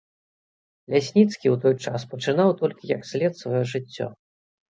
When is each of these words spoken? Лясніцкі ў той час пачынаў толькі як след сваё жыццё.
Лясніцкі 0.93 1.47
ў 1.51 1.57
той 1.65 1.75
час 1.91 2.07
пачынаў 2.13 2.49
толькі 2.63 2.89
як 2.95 3.01
след 3.11 3.31
сваё 3.43 3.61
жыццё. 3.73 4.07